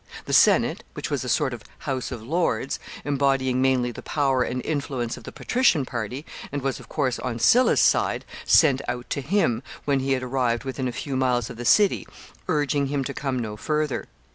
The 0.25 0.33
Senate, 0.33 0.83
which 0.93 1.11
was 1.11 1.23
a 1.23 1.29
sort 1.29 1.53
of 1.53 1.61
House 1.77 2.11
of 2.11 2.23
Lords, 2.23 2.79
embodying 3.05 3.61
mainly 3.61 3.91
the 3.91 4.01
power 4.01 4.41
and 4.41 4.65
influence 4.65 5.15
of 5.15 5.25
the 5.25 5.31
patrician 5.31 5.85
party, 5.85 6.25
and 6.51 6.63
was, 6.63 6.79
of 6.79 6.89
course, 6.89 7.19
on 7.19 7.37
Sylla's 7.37 7.79
side, 7.79 8.25
sent 8.43 8.81
out 8.87 9.07
to 9.11 9.21
him, 9.21 9.61
when 9.85 9.99
he 9.99 10.13
had 10.13 10.23
arrived 10.23 10.63
within 10.63 10.87
a 10.87 10.91
few 10.91 11.15
miles 11.15 11.51
of 11.51 11.57
the 11.57 11.65
city, 11.65 12.07
urging 12.47 12.87
him 12.87 13.03
to 13.03 13.13
come 13.13 13.37
no 13.37 13.55
further. 13.55 14.07